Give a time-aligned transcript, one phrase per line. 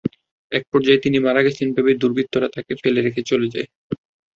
[0.51, 3.67] একপর্যায়ে তিনি মারা গেছেন ভেবে দুর্বৃত্তরা তাঁকে ফেলে রেখে চলে যায়।